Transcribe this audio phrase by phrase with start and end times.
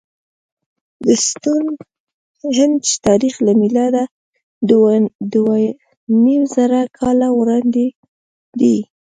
[1.05, 4.03] د ستونهنج تاریخ له میلاده
[4.69, 7.85] دوهنیمزره کاله وړاندې
[8.59, 8.77] دی.